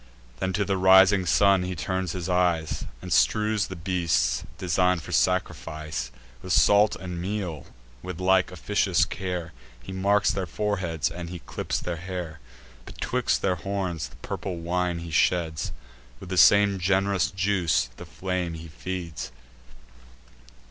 Then 0.39 0.51
to 0.53 0.65
the 0.65 0.77
rising 0.77 1.27
sun 1.27 1.61
he 1.61 1.75
turns 1.75 2.13
his 2.13 2.27
eyes, 2.27 2.85
And 3.03 3.13
strews 3.13 3.67
the 3.67 3.75
beasts, 3.75 4.43
design'd 4.57 5.03
for 5.03 5.11
sacrifice, 5.11 6.09
With 6.41 6.53
salt 6.53 6.95
and 6.95 7.21
meal: 7.21 7.67
with 8.01 8.19
like 8.19 8.51
officious 8.51 9.05
care 9.05 9.53
He 9.83 9.91
marks 9.91 10.31
their 10.31 10.47
foreheads, 10.47 11.11
and 11.11 11.29
he 11.29 11.37
clips 11.37 11.77
their 11.79 11.97
hair. 11.97 12.39
Betwixt 12.85 13.43
their 13.43 13.57
horns 13.57 14.07
the 14.07 14.15
purple 14.15 14.57
wine 14.57 14.97
he 14.97 15.11
sheds; 15.11 15.71
With 16.19 16.29
the 16.29 16.35
same 16.35 16.79
gen'rous 16.79 17.29
juice 17.29 17.91
the 17.97 18.05
flame 18.07 18.55
he 18.55 18.69
feeds. 18.69 19.31